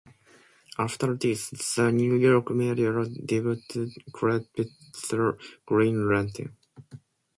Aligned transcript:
After 0.79 1.13
this, 1.13 1.51
the 1.75 1.91
New 1.91 2.15
York 2.15 2.49
media 2.49 2.91
dubbed 2.91 3.69
Chrebet 4.11 4.47
The 5.07 5.37
Green 5.67 6.09
Lantern. 6.11 6.57